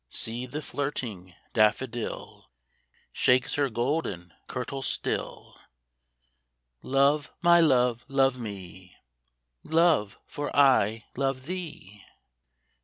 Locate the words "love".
6.81-7.31, 7.61-8.03, 8.09-8.35, 9.61-10.17, 11.15-11.45